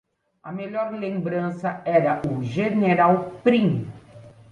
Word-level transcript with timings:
A 0.41 0.51
melhor 0.51 0.91
lembrança 0.93 1.83
era 1.85 2.23
o 2.27 2.41
General 2.41 3.29
Prim. 3.43 3.87